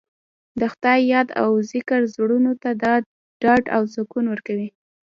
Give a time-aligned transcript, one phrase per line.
[0.59, 2.69] د خدای یاد او ذکر زړونو ته
[3.43, 4.69] ډاډ او سکون ورکوي.